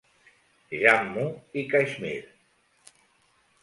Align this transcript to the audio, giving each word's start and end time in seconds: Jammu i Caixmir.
Jammu 0.85 1.27
i 1.63 1.67
Caixmir. 1.75 2.19